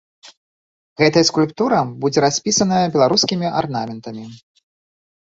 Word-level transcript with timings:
Гэтая 1.01 1.21
скульптура 1.29 1.79
будзе 2.05 2.19
распісаная 2.25 2.79
беларускімі 2.97 3.47
арнаментамі. 3.59 4.23